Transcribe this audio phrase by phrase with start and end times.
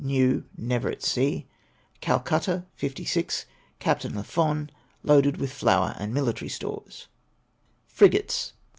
[0.03, 1.45] New; never at sea.
[2.01, 3.45] Ccdcutta, 56,
[3.77, 4.03] Capt.
[4.05, 4.71] La Fone.
[5.03, 7.05] Loaded with flour and mili tary stores.
[7.85, 8.53] Frigates.